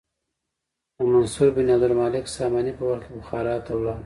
[0.97, 3.97] د منصور بن عبدالمالک ساماني په وخت کې بخارا ته لاړ.